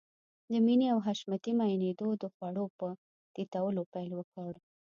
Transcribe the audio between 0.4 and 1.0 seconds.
د مينې او